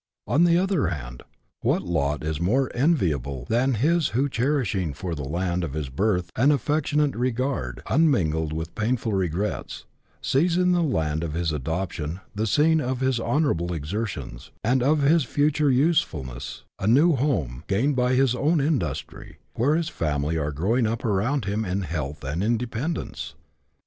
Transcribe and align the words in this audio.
On 0.25 0.45
the 0.45 0.57
other 0.57 0.87
hand, 0.87 1.21
what 1.61 1.83
lot 1.83 2.23
is 2.23 2.41
more 2.41 2.71
enviable 2.75 3.45
than 3.49 3.75
his 3.75 4.07
who, 4.17 4.27
cherishing 4.29 4.95
for 4.95 5.13
the 5.13 5.21
land 5.23 5.63
of 5.63 5.73
his 5.73 5.89
birth 5.89 6.31
an 6.35 6.51
affectionate 6.51 7.15
regard, 7.15 7.83
un 7.85 8.09
mingled 8.09 8.51
with 8.51 8.73
painful 8.73 9.13
regrets, 9.13 9.85
sees 10.19 10.57
in 10.57 10.71
the 10.71 10.81
land 10.81 11.23
of 11.23 11.33
his 11.33 11.51
adoption 11.51 12.19
the 12.33 12.47
scene 12.47 12.81
of 12.81 12.99
his 13.01 13.19
honourable 13.19 13.71
exertions, 13.73 14.49
and 14.63 14.81
of 14.81 15.03
his 15.03 15.23
future 15.23 15.69
useful 15.69 16.23
ness, 16.23 16.63
a 16.79 16.87
new 16.87 17.13
home, 17.15 17.63
gained 17.67 17.95
by 17.95 18.15
his 18.15 18.33
own 18.33 18.59
industry, 18.59 19.37
where 19.53 19.75
his 19.75 19.87
family 19.89 20.35
are 20.35 20.51
growing 20.51 20.87
up 20.87 21.05
around 21.05 21.45
him 21.45 21.63
in 21.63 21.81
health 21.81 22.23
and 22.23 22.43
independence 22.43 23.35